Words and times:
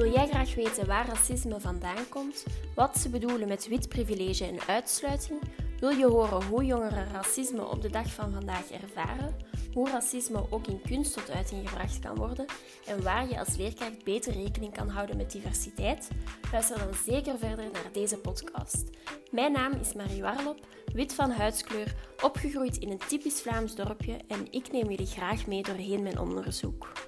Wil 0.00 0.12
jij 0.12 0.26
graag 0.26 0.54
weten 0.54 0.86
waar 0.86 1.06
racisme 1.06 1.60
vandaan 1.60 2.08
komt, 2.08 2.44
wat 2.74 2.98
ze 2.98 3.08
bedoelen 3.08 3.48
met 3.48 3.68
wit 3.68 3.88
privilege 3.88 4.44
en 4.44 4.60
uitsluiting? 4.66 5.40
Wil 5.78 5.90
je 5.90 6.06
horen 6.06 6.44
hoe 6.44 6.64
jongeren 6.64 7.12
racisme 7.12 7.68
op 7.68 7.82
de 7.82 7.90
dag 7.90 8.12
van 8.12 8.32
vandaag 8.32 8.70
ervaren? 8.70 9.36
Hoe 9.72 9.90
racisme 9.90 10.46
ook 10.50 10.66
in 10.66 10.80
kunst 10.80 11.12
tot 11.12 11.30
uiting 11.30 11.68
gebracht 11.68 11.98
kan 11.98 12.16
worden 12.16 12.46
en 12.86 13.02
waar 13.02 13.28
je 13.28 13.38
als 13.38 13.56
leerkracht 13.56 14.04
beter 14.04 14.32
rekening 14.32 14.74
kan 14.74 14.88
houden 14.88 15.16
met 15.16 15.32
diversiteit? 15.32 16.08
Luister 16.52 16.78
dan 16.78 16.94
zeker 17.06 17.38
verder 17.38 17.70
naar 17.72 17.92
deze 17.92 18.16
podcast. 18.16 18.84
Mijn 19.30 19.52
naam 19.52 19.72
is 19.72 19.92
Marie 19.92 20.22
Warlop, 20.22 20.66
wit 20.92 21.14
van 21.14 21.30
huidskleur, 21.30 21.94
opgegroeid 22.22 22.76
in 22.76 22.90
een 22.90 23.02
typisch 23.08 23.40
Vlaams 23.40 23.74
dorpje 23.74 24.16
en 24.28 24.46
ik 24.50 24.72
neem 24.72 24.90
jullie 24.90 25.06
graag 25.06 25.46
mee 25.46 25.62
doorheen 25.62 26.02
mijn 26.02 26.18
onderzoek. 26.18 26.99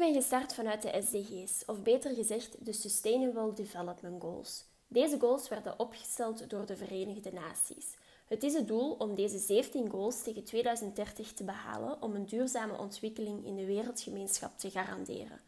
Ben 0.00 0.14
gestart 0.14 0.54
vanuit 0.54 0.82
de 0.82 1.02
SDG's, 1.02 1.62
of 1.66 1.82
beter 1.82 2.14
gezegd 2.14 2.64
de 2.64 2.72
Sustainable 2.72 3.52
Development 3.52 4.22
Goals. 4.22 4.64
Deze 4.88 5.18
goals 5.18 5.48
werden 5.48 5.78
opgesteld 5.78 6.50
door 6.50 6.66
de 6.66 6.76
Verenigde 6.76 7.32
Naties. 7.32 7.96
Het 8.26 8.42
is 8.42 8.54
het 8.54 8.68
doel 8.68 8.92
om 8.92 9.14
deze 9.14 9.38
17 9.38 9.90
goals 9.90 10.22
tegen 10.22 10.44
2030 10.44 11.32
te 11.32 11.44
behalen 11.44 12.02
om 12.02 12.14
een 12.14 12.26
duurzame 12.26 12.78
ontwikkeling 12.78 13.46
in 13.46 13.56
de 13.56 13.64
wereldgemeenschap 13.64 14.58
te 14.58 14.70
garanderen. 14.70 15.40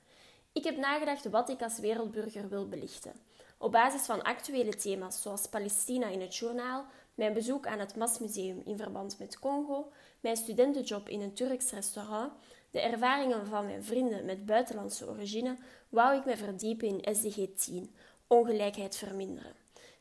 Ik 0.53 0.64
heb 0.64 0.77
nagedacht 0.77 1.30
wat 1.30 1.48
ik 1.48 1.62
als 1.62 1.78
wereldburger 1.78 2.48
wil 2.48 2.69
belichten. 2.69 3.12
Op 3.59 3.73
basis 3.73 4.03
van 4.03 4.23
actuele 4.23 4.75
thema's 4.75 5.23
zoals 5.23 5.48
Palestina 5.48 6.06
in 6.06 6.20
het 6.20 6.37
journaal, 6.37 6.84
mijn 7.15 7.33
bezoek 7.33 7.66
aan 7.66 7.79
het 7.79 7.97
Masmuseum 7.97 8.62
in 8.65 8.77
verband 8.77 9.19
met 9.19 9.39
Congo, 9.39 9.93
mijn 10.20 10.37
studentenjob 10.37 11.09
in 11.09 11.20
een 11.20 11.34
Turks 11.34 11.70
restaurant, 11.70 12.33
de 12.70 12.80
ervaringen 12.80 13.47
van 13.47 13.67
mijn 13.67 13.84
vrienden 13.84 14.25
met 14.25 14.47
buitenlandse 14.47 15.09
origine, 15.09 15.56
wou 15.89 16.17
ik 16.17 16.25
me 16.25 16.37
verdiepen 16.37 16.89
in 16.89 17.14
SDG 17.14 17.47
10, 17.56 17.95
ongelijkheid 18.27 18.97
verminderen. 18.97 19.53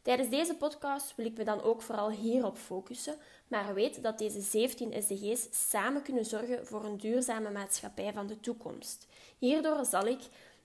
Tijdens 0.02 0.30
deze 0.30 0.56
podcast 0.56 1.16
wil 1.16 1.26
ik 1.26 1.38
me 1.38 1.44
dan 1.44 1.62
ook 1.62 1.82
vooral 1.82 2.10
hierop 2.10 2.58
focussen, 2.58 3.16
maar 3.48 3.74
weet 3.74 4.04
dat 4.04 4.18
deze 4.18 4.42
17 4.42 5.04
SDG's 5.04 5.48
samen 5.70 6.02
kunnen 6.02 6.26
zorgen 6.26 6.68
voor 6.68 6.86
een 6.86 6.98
duurzame 6.98 7.52
maatschappij 7.52 8.14
van 8.14 8.28
de 8.28 8.40
toekomst. 8.40 9.08
Hierdoor 9.38 9.86
zal 9.86 10.06
ik 10.06 10.20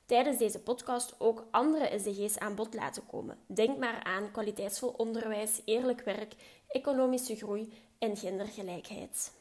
tijdens 0.06 0.38
deze 0.38 0.62
podcast 0.62 1.14
ook 1.18 1.46
andere 1.50 1.98
SDG's 1.98 2.38
aan 2.38 2.54
bod 2.54 2.74
laten 2.74 3.06
komen. 3.06 3.38
Denk 3.46 3.78
maar 3.78 4.02
aan 4.02 4.30
kwaliteitsvol 4.30 4.94
onderwijs, 4.96 5.62
eerlijk 5.64 6.00
werk, 6.00 6.34
economische 6.68 7.36
groei 7.36 7.72
en 7.98 8.16
gendergelijkheid. 8.16 9.32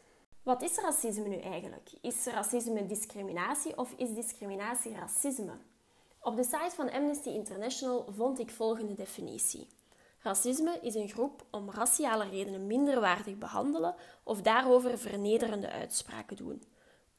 Wat 0.43 0.61
is 0.61 0.77
racisme 0.77 1.27
nu 1.27 1.37
eigenlijk? 1.37 1.89
Is 2.01 2.25
racisme 2.25 2.85
discriminatie 2.85 3.77
of 3.77 3.93
is 3.97 4.13
discriminatie 4.13 4.95
racisme? 4.95 5.57
Op 6.21 6.35
de 6.35 6.43
site 6.43 6.71
van 6.75 6.91
Amnesty 6.91 7.29
International 7.29 8.05
vond 8.15 8.39
ik 8.39 8.49
volgende 8.49 8.93
definitie. 8.93 9.67
Racisme 10.19 10.79
is 10.81 10.95
een 10.95 11.09
groep 11.09 11.45
om 11.51 11.71
raciale 11.71 12.29
redenen 12.29 12.67
minderwaardig 12.67 13.37
behandelen 13.37 13.95
of 14.23 14.41
daarover 14.41 14.97
vernederende 14.97 15.71
uitspraken 15.71 16.35
doen. 16.37 16.63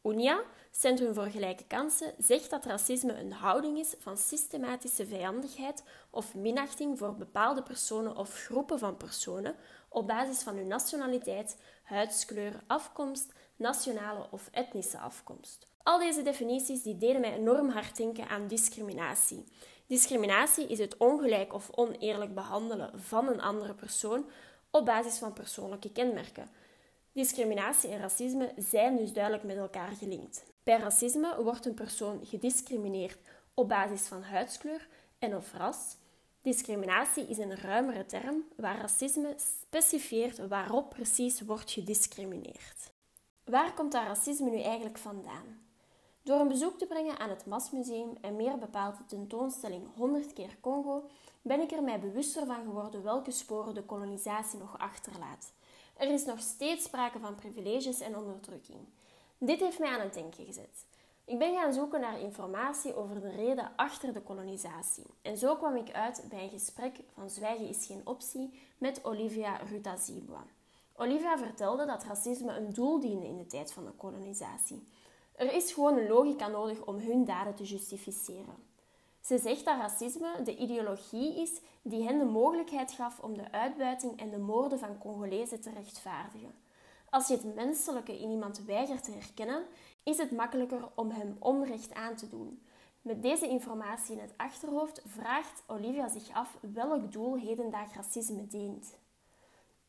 UNIA, 0.03 0.43
Centrum 0.79 1.15
voor 1.15 1.27
Gelijke 1.27 1.65
Kansen, 1.65 2.15
zegt 2.19 2.51
dat 2.51 2.65
racisme 2.65 3.15
een 3.15 3.33
houding 3.33 3.79
is 3.79 3.95
van 3.99 4.17
systematische 4.17 5.07
vijandigheid 5.07 5.83
of 6.11 6.35
minachting 6.35 6.99
voor 6.99 7.15
bepaalde 7.15 7.63
personen 7.63 8.17
of 8.17 8.35
groepen 8.35 8.79
van 8.79 8.97
personen 8.97 9.55
op 9.89 10.07
basis 10.07 10.43
van 10.43 10.57
hun 10.57 10.67
nationaliteit, 10.67 11.61
huidskleur, 11.83 12.63
afkomst, 12.67 13.33
nationale 13.57 14.27
of 14.31 14.49
etnische 14.53 14.99
afkomst. 14.99 15.67
Al 15.83 15.99
deze 15.99 16.23
definities 16.23 16.83
die 16.83 16.99
deden 16.99 17.21
mij 17.21 17.35
enorm 17.35 17.69
hard 17.69 17.97
denken 17.97 18.29
aan 18.29 18.47
discriminatie. 18.47 19.45
Discriminatie 19.87 20.67
is 20.67 20.79
het 20.79 20.97
ongelijk 20.97 21.53
of 21.53 21.71
oneerlijk 21.75 22.35
behandelen 22.35 23.01
van 23.01 23.29
een 23.29 23.41
andere 23.41 23.75
persoon 23.75 24.27
op 24.71 24.85
basis 24.85 25.19
van 25.19 25.33
persoonlijke 25.33 25.93
kenmerken. 25.93 26.51
Discriminatie 27.13 27.91
en 27.91 28.01
racisme 28.01 28.53
zijn 28.57 28.97
dus 28.97 29.13
duidelijk 29.13 29.45
met 29.45 29.57
elkaar 29.57 29.93
gelinkt. 29.93 30.55
Bij 30.67 30.79
racisme 30.79 31.43
wordt 31.43 31.67
een 31.67 31.75
persoon 31.75 32.21
gediscrimineerd 32.25 33.19
op 33.55 33.69
basis 33.69 34.07
van 34.07 34.23
huidskleur 34.23 34.89
en 35.19 35.37
of 35.37 35.53
ras. 35.53 35.97
Discriminatie 36.43 37.27
is 37.27 37.39
een 37.39 37.57
ruimere 37.57 38.07
term 38.07 38.45
waar 38.57 38.81
racisme 38.81 39.35
specifieert 39.37 40.49
waarop 40.49 40.91
precies 40.91 41.41
wordt 41.41 41.71
gediscrimineerd. 41.71 42.91
Waar 43.45 43.75
komt 43.75 43.93
dat 43.93 44.03
racisme 44.03 44.51
nu 44.51 44.61
eigenlijk 44.61 44.99
vandaan? 44.99 45.61
Door 46.23 46.41
een 46.41 46.49
bezoek 46.49 46.79
te 46.79 46.87
brengen 46.87 47.19
aan 47.19 47.31
het 47.31 47.47
Masmuseum 47.47 48.17
en 48.21 48.37
meer 48.37 48.59
bepaald 48.59 48.97
de 48.97 49.05
tentoonstelling 49.05 49.95
100 49.97 50.33
keer 50.33 50.57
Congo, 50.61 51.09
ben 51.43 51.61
ik 51.61 51.71
er 51.71 51.83
mij 51.83 52.01
bewuster 52.01 52.47
van 52.47 52.65
geworden 52.65 53.03
welke 53.03 53.31
sporen 53.31 53.75
de 53.75 53.83
kolonisatie 53.83 54.59
nog 54.59 54.79
achterlaat. 54.79 55.53
Er 55.97 56.13
is 56.13 56.25
nog 56.25 56.41
steeds 56.41 56.85
sprake 56.85 57.19
van 57.19 57.35
privileges 57.35 58.01
en 58.01 58.17
onderdrukking. 58.17 58.81
Dit 59.39 59.61
heeft 59.61 59.79
mij 59.79 59.89
aan 59.89 60.01
het 60.01 60.15
denken 60.15 60.45
gezet. 60.45 60.87
Ik 61.25 61.39
ben 61.39 61.55
gaan 61.55 61.73
zoeken 61.73 62.01
naar 62.01 62.21
informatie 62.21 62.97
over 62.97 63.21
de 63.21 63.31
reden 63.31 63.71
achter 63.77 64.13
de 64.13 64.21
kolonisatie. 64.21 65.05
En 65.23 65.37
zo 65.37 65.57
kwam 65.57 65.77
ik 65.77 65.93
uit 65.93 66.25
bij 66.29 66.43
een 66.43 66.51
gesprek 66.51 66.97
van 67.15 67.31
Zwijgen 67.31 67.69
is 67.69 67.87
geen 67.87 68.01
optie 68.05 68.61
met 68.79 69.05
Olivia 69.05 69.57
Rutazibwa. 69.57 70.45
Olivia 70.97 71.39
vertelde 71.39 71.87
dat 71.87 72.05
racisme 72.05 72.57
een 72.57 72.73
doel 72.73 73.01
diende 73.01 73.27
in 73.27 73.37
de 73.37 73.47
tijd 73.47 73.73
van 73.73 73.85
de 73.85 73.91
kolonisatie. 73.91 74.87
Er 75.33 75.53
is 75.53 75.73
gewoon 75.73 75.99
een 75.99 76.09
logica 76.09 76.49
nodig 76.49 76.85
om 76.85 76.99
hun 76.99 77.25
daden 77.25 77.55
te 77.55 77.65
justificeren. 77.65 78.65
Ze 79.21 79.39
zegt 79.39 79.65
dat 79.65 79.79
racisme 79.79 80.43
de 80.45 80.57
ideologie 80.57 81.41
is 81.41 81.61
die 81.83 82.05
hen 82.05 82.19
de 82.19 82.25
mogelijkheid 82.25 82.93
gaf 82.93 83.19
om 83.19 83.35
de 83.35 83.53
uitbuiting 83.53 84.21
en 84.21 84.31
de 84.31 84.39
moorden 84.39 84.79
van 84.79 84.99
Congolezen 84.99 85.61
te 85.61 85.71
rechtvaardigen. 85.71 86.55
Als 87.11 87.29
je 87.29 87.35
het 87.35 87.55
menselijke 87.55 88.19
in 88.19 88.31
iemand 88.31 88.65
weigert 88.65 89.05
te 89.05 89.11
herkennen, 89.11 89.65
is 90.03 90.19
het 90.19 90.31
makkelijker 90.31 90.89
om 90.95 91.11
hem 91.11 91.37
onrecht 91.39 91.95
aan 91.95 92.17
te 92.17 92.29
doen. 92.29 92.63
Met 93.03 93.23
deze 93.23 93.49
informatie 93.49 94.15
in 94.15 94.21
het 94.21 94.35
achterhoofd 94.37 95.03
vraagt 95.07 95.63
Olivia 95.67 96.09
zich 96.09 96.33
af 96.33 96.57
welk 96.61 97.13
doel 97.13 97.37
hedendaag 97.37 97.95
racisme 97.95 98.47
dient. 98.47 98.97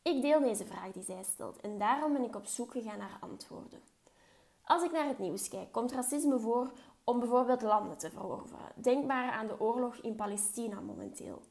Ik 0.02 0.22
deel 0.22 0.40
deze 0.40 0.66
vraag 0.66 0.92
die 0.92 1.02
zij 1.02 1.22
stelt 1.22 1.60
en 1.60 1.78
daarom 1.78 2.12
ben 2.12 2.24
ik 2.24 2.36
op 2.36 2.46
zoek 2.46 2.72
gegaan 2.72 2.98
naar 2.98 3.18
antwoorden. 3.20 3.80
Als 4.64 4.82
ik 4.82 4.92
naar 4.92 5.06
het 5.06 5.18
nieuws 5.18 5.48
kijk, 5.48 5.72
komt 5.72 5.92
racisme 5.92 6.38
voor 6.38 6.72
om 7.04 7.18
bijvoorbeeld 7.18 7.62
landen 7.62 7.98
te 7.98 8.10
veroveren. 8.10 8.72
Denk 8.74 9.06
maar 9.06 9.32
aan 9.32 9.46
de 9.46 9.60
oorlog 9.60 9.96
in 9.96 10.14
Palestina 10.14 10.80
momenteel. 10.80 11.42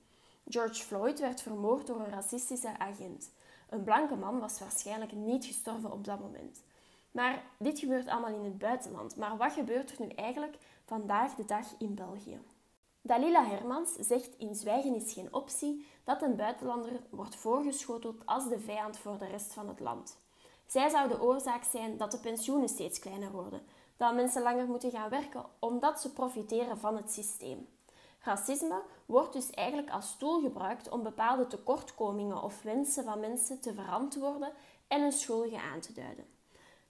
George 0.47 0.83
Floyd 0.83 1.19
werd 1.19 1.41
vermoord 1.41 1.87
door 1.87 1.99
een 1.99 2.09
racistische 2.09 2.79
agent. 2.79 3.31
Een 3.69 3.83
blanke 3.83 4.15
man 4.15 4.39
was 4.39 4.59
waarschijnlijk 4.59 5.11
niet 5.11 5.45
gestorven 5.45 5.91
op 5.91 6.05
dat 6.05 6.19
moment. 6.19 6.63
Maar 7.11 7.43
dit 7.59 7.79
gebeurt 7.79 8.07
allemaal 8.07 8.35
in 8.35 8.43
het 8.43 8.57
buitenland. 8.57 9.15
Maar 9.15 9.37
wat 9.37 9.53
gebeurt 9.53 9.91
er 9.91 10.05
nu 10.05 10.09
eigenlijk 10.09 10.57
vandaag 10.85 11.35
de 11.35 11.45
dag 11.45 11.65
in 11.77 11.95
België? 11.95 12.39
Dalila 13.01 13.45
Hermans 13.45 13.93
zegt 13.93 14.37
in 14.37 14.55
Zwijgen 14.55 14.95
is 14.95 15.13
geen 15.13 15.33
optie 15.33 15.85
dat 16.03 16.21
een 16.21 16.35
buitenlander 16.35 16.91
wordt 17.09 17.35
voorgeschoteld 17.35 18.25
als 18.25 18.49
de 18.49 18.59
vijand 18.59 18.97
voor 18.97 19.17
de 19.17 19.25
rest 19.25 19.53
van 19.53 19.67
het 19.67 19.79
land. 19.79 20.17
Zij 20.65 20.89
zou 20.89 21.09
de 21.09 21.21
oorzaak 21.21 21.63
zijn 21.63 21.97
dat 21.97 22.11
de 22.11 22.19
pensioenen 22.19 22.69
steeds 22.69 22.99
kleiner 22.99 23.31
worden, 23.31 23.61
dat 23.97 24.15
mensen 24.15 24.41
langer 24.41 24.67
moeten 24.67 24.91
gaan 24.91 25.09
werken 25.09 25.45
omdat 25.59 26.01
ze 26.01 26.13
profiteren 26.13 26.77
van 26.77 26.95
het 26.95 27.11
systeem. 27.11 27.67
Racisme 28.27 28.81
wordt 29.05 29.33
dus 29.33 29.49
eigenlijk 29.49 29.89
als 29.89 30.17
tool 30.17 30.41
gebruikt 30.41 30.89
om 30.89 31.03
bepaalde 31.03 31.47
tekortkomingen 31.47 32.43
of 32.43 32.61
wensen 32.61 33.03
van 33.03 33.19
mensen 33.19 33.61
te 33.61 33.73
verantwoorden 33.73 34.51
en 34.87 35.01
een 35.01 35.11
schuldige 35.11 35.61
aan 35.61 35.79
te 35.79 35.93
duiden. 35.93 36.25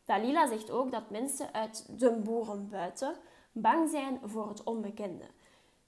Dalila 0.06 0.48
zegt 0.48 0.72
ook 0.72 0.92
dat 0.92 1.10
mensen 1.10 1.54
uit 1.54 2.00
de 2.00 2.12
boeren 2.12 2.70
buiten 2.70 3.16
bang 3.52 3.90
zijn 3.90 4.20
voor 4.24 4.50
het 4.50 4.64
onbekende. 4.64 5.26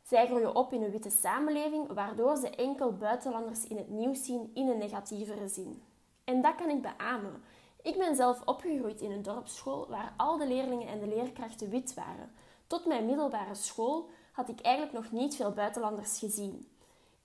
Zij 0.04 0.28
groeien 0.28 0.56
op 0.56 0.74
in 0.74 0.84
een 0.84 0.92
witte 0.92 1.10
samenleving, 1.10 1.94
waardoor 1.94 2.38
ze 2.38 2.50
enkel 2.50 2.98
buitenlanders 2.98 3.68
in 3.68 3.78
het 3.78 3.90
nieuws 3.90 4.25
zien 4.25 4.52
in 4.54 4.68
een 4.68 4.78
negatievere 4.78 5.48
zin. 5.48 5.84
En 6.24 6.42
dat 6.42 6.56
kan 6.56 6.69
ik 6.69 6.81
beamen. 6.81 7.44
Ik 7.81 7.98
ben 7.98 8.16
zelf 8.16 8.42
opgegroeid 8.45 9.02
in 9.02 9.12
een 9.12 9.22
dorpsschool 9.22 9.88
waar 9.88 10.13
al 10.18 10.38
de 10.38 10.48
leerlingen 10.48 10.88
en 10.88 11.00
de 11.00 11.07
leerkrachten 11.07 11.69
wit 11.69 11.94
waren. 11.94 12.31
Tot 12.68 12.86
mijn 12.86 13.06
middelbare 13.06 13.56
school 13.56 14.10
had 14.31 14.50
ik 14.50 14.60
eigenlijk 14.60 14.96
nog 14.96 15.12
niet 15.12 15.36
veel 15.36 15.52
buitenlanders 15.52 16.20
gezien. 16.20 16.68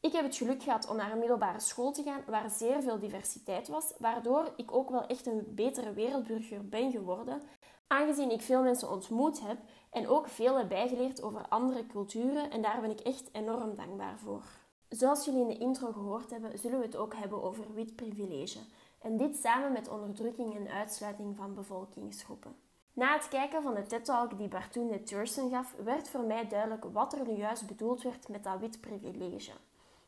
Ik 0.01 0.13
heb 0.13 0.25
het 0.25 0.37
geluk 0.37 0.63
gehad 0.63 0.89
om 0.89 0.97
naar 0.97 1.13
een 1.13 1.19
middelbare 1.19 1.61
school 1.61 1.93
te 1.93 2.03
gaan 2.03 2.23
waar 2.27 2.51
zeer 2.51 2.83
veel 2.83 2.99
diversiteit 2.99 3.69
was, 3.69 3.93
waardoor 3.99 4.53
ik 4.57 4.75
ook 4.75 4.91
wel 4.91 5.07
echt 5.07 5.27
een 5.27 5.47
betere 5.49 5.93
wereldburger 5.93 6.69
ben 6.69 6.91
geworden, 6.91 7.43
aangezien 7.87 8.31
ik 8.31 8.43
veel 8.43 8.63
mensen 8.63 8.91
ontmoet 8.91 9.41
heb 9.41 9.59
en 9.91 10.09
ook 10.09 10.29
veel 10.29 10.59
heb 10.59 10.69
bijgeleerd 10.69 11.23
over 11.23 11.49
andere 11.49 11.87
culturen 11.87 12.51
en 12.51 12.63
daar 12.63 12.81
ben 12.81 12.91
ik 12.91 13.01
echt 13.01 13.29
enorm 13.33 13.75
dankbaar 13.75 14.19
voor. 14.19 14.43
Zoals 14.89 15.25
jullie 15.25 15.41
in 15.41 15.49
de 15.49 15.59
intro 15.59 15.93
gehoord 15.93 16.31
hebben, 16.31 16.59
zullen 16.59 16.79
we 16.79 16.85
het 16.85 16.97
ook 16.97 17.15
hebben 17.15 17.43
over 17.43 17.75
wit 17.75 17.97
privilege. 17.97 18.59
En 19.01 19.17
dit 19.17 19.37
samen 19.37 19.73
met 19.73 19.89
onderdrukking 19.89 20.55
en 20.55 20.69
uitsluiting 20.69 21.37
van 21.37 21.55
bevolkingsgroepen. 21.55 22.64
Na 22.95 23.13
het 23.13 23.29
kijken 23.29 23.63
van 23.63 23.75
de 23.75 23.87
TED-talk 23.87 24.39
die 24.39 24.49
Bartoon 24.49 25.05
Thurston 25.05 25.51
gaf, 25.51 25.75
werd 25.85 26.09
voor 26.09 26.21
mij 26.21 26.49
duidelijk 26.49 26.85
wat 26.85 27.13
er 27.13 27.27
nu 27.27 27.37
juist 27.37 27.67
bedoeld 27.67 28.03
werd 28.03 28.29
met 28.29 28.45
dat 28.45 28.59
wit 28.59 28.81
privilege. 28.81 29.53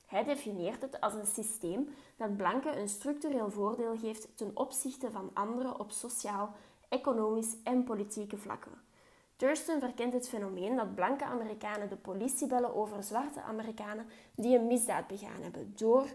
Hij 0.06 0.24
definieert 0.24 0.82
het 0.82 1.00
als 1.00 1.14
een 1.14 1.26
systeem 1.26 1.94
dat 2.16 2.36
blanken 2.36 2.78
een 2.78 2.88
structureel 2.88 3.50
voordeel 3.50 3.96
geeft 3.96 4.36
ten 4.36 4.50
opzichte 4.54 5.10
van 5.10 5.30
anderen 5.32 5.80
op 5.80 5.90
sociaal, 5.90 6.54
economisch 6.88 7.56
en 7.64 7.84
politieke 7.84 8.36
vlakken. 8.36 8.72
Thurston 9.36 9.80
verkent 9.80 10.12
het 10.12 10.28
fenomeen 10.28 10.76
dat 10.76 10.94
blanke 10.94 11.24
Amerikanen 11.24 11.88
de 11.88 11.96
politie 11.96 12.46
bellen 12.46 12.74
over 12.74 13.02
zwarte 13.02 13.42
Amerikanen 13.42 14.06
die 14.34 14.58
een 14.58 14.66
misdaad 14.66 15.06
begaan 15.06 15.42
hebben 15.42 15.72
door 15.76 16.06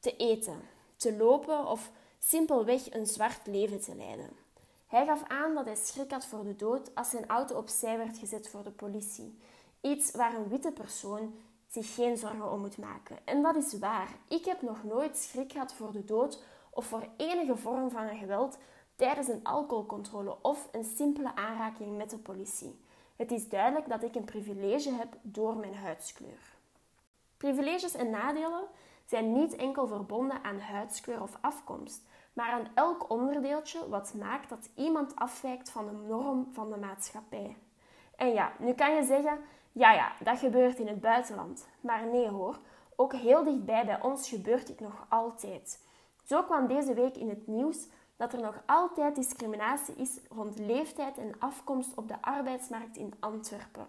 te 0.00 0.16
eten, 0.16 0.60
te 0.96 1.16
lopen 1.16 1.66
of 1.66 1.90
simpelweg 2.18 2.92
een 2.92 3.06
zwart 3.06 3.46
leven 3.46 3.80
te 3.80 3.94
leiden. 3.94 4.46
Hij 4.88 5.06
gaf 5.06 5.22
aan 5.26 5.54
dat 5.54 5.64
hij 5.64 5.76
schrik 5.76 6.10
had 6.10 6.26
voor 6.26 6.44
de 6.44 6.56
dood 6.56 6.94
als 6.94 7.10
zijn 7.10 7.26
auto 7.26 7.56
opzij 7.56 7.98
werd 7.98 8.18
gezet 8.18 8.48
voor 8.48 8.62
de 8.62 8.70
politie. 8.70 9.38
Iets 9.80 10.10
waar 10.10 10.34
een 10.34 10.48
witte 10.48 10.72
persoon 10.72 11.34
zich 11.66 11.94
geen 11.94 12.16
zorgen 12.16 12.52
om 12.52 12.60
moet 12.60 12.78
maken. 12.78 13.16
En 13.24 13.42
dat 13.42 13.56
is 13.56 13.78
waar. 13.78 14.08
Ik 14.28 14.44
heb 14.44 14.62
nog 14.62 14.84
nooit 14.84 15.16
schrik 15.16 15.52
gehad 15.52 15.72
voor 15.72 15.92
de 15.92 16.04
dood 16.04 16.42
of 16.70 16.86
voor 16.86 17.08
enige 17.16 17.56
vorm 17.56 17.90
van 17.90 18.16
geweld 18.16 18.58
tijdens 18.96 19.28
een 19.28 19.44
alcoholcontrole 19.44 20.36
of 20.42 20.68
een 20.72 20.84
simpele 20.84 21.34
aanraking 21.34 21.96
met 21.96 22.10
de 22.10 22.18
politie. 22.18 22.80
Het 23.16 23.30
is 23.30 23.48
duidelijk 23.48 23.88
dat 23.88 24.02
ik 24.02 24.14
een 24.14 24.24
privilege 24.24 24.92
heb 24.92 25.16
door 25.22 25.56
mijn 25.56 25.74
huidskleur. 25.74 26.56
Privileges 27.36 27.94
en 27.94 28.10
nadelen 28.10 28.64
zijn 29.06 29.32
niet 29.32 29.56
enkel 29.56 29.86
verbonden 29.86 30.44
aan 30.44 30.60
huidskleur 30.60 31.22
of 31.22 31.38
afkomst, 31.40 32.02
maar 32.38 32.52
aan 32.52 32.68
elk 32.74 33.10
onderdeeltje 33.10 33.88
wat 33.88 34.14
maakt 34.14 34.48
dat 34.48 34.68
iemand 34.74 35.16
afwijkt 35.16 35.70
van 35.70 35.86
de 35.86 35.92
norm 35.92 36.48
van 36.52 36.70
de 36.70 36.76
maatschappij. 36.76 37.56
En 38.16 38.32
ja, 38.32 38.52
nu 38.58 38.72
kan 38.72 38.94
je 38.94 39.04
zeggen, 39.04 39.38
ja 39.72 39.92
ja, 39.92 40.12
dat 40.20 40.38
gebeurt 40.38 40.78
in 40.78 40.86
het 40.86 41.00
buitenland. 41.00 41.68
Maar 41.80 42.06
nee 42.06 42.28
hoor, 42.28 42.58
ook 42.96 43.12
heel 43.12 43.44
dichtbij 43.44 43.84
bij 43.84 44.02
ons 44.02 44.28
gebeurt 44.28 44.66
dit 44.66 44.80
nog 44.80 45.06
altijd. 45.08 45.84
Zo 46.24 46.42
kwam 46.42 46.66
deze 46.66 46.94
week 46.94 47.16
in 47.16 47.28
het 47.28 47.46
nieuws 47.46 47.88
dat 48.16 48.32
er 48.32 48.40
nog 48.40 48.62
altijd 48.66 49.14
discriminatie 49.14 49.94
is 49.94 50.20
rond 50.28 50.58
leeftijd 50.58 51.18
en 51.18 51.34
afkomst 51.38 51.94
op 51.94 52.08
de 52.08 52.22
arbeidsmarkt 52.22 52.96
in 52.96 53.14
Antwerpen. 53.20 53.86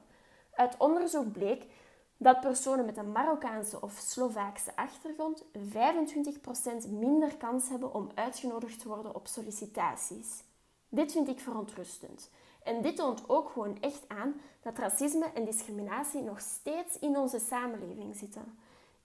Uit 0.53 0.75
onderzoek 0.77 1.31
bleek 1.31 1.65
dat 2.21 2.39
personen 2.39 2.85
met 2.85 2.97
een 2.97 3.11
Marokkaanse 3.11 3.81
of 3.81 3.93
Slovaakse 3.93 4.75
achtergrond 4.75 5.43
25% 6.85 6.89
minder 6.89 7.37
kans 7.37 7.69
hebben 7.69 7.93
om 7.93 8.11
uitgenodigd 8.15 8.79
te 8.79 8.87
worden 8.87 9.15
op 9.15 9.27
sollicitaties. 9.27 10.43
Dit 10.89 11.11
vind 11.11 11.27
ik 11.27 11.39
verontrustend. 11.39 12.29
En 12.63 12.81
dit 12.81 12.95
toont 12.95 13.29
ook 13.29 13.49
gewoon 13.49 13.81
echt 13.81 14.03
aan 14.07 14.41
dat 14.61 14.77
racisme 14.77 15.25
en 15.33 15.45
discriminatie 15.45 16.21
nog 16.21 16.39
steeds 16.39 16.99
in 16.99 17.17
onze 17.17 17.39
samenleving 17.39 18.15
zitten. 18.15 18.57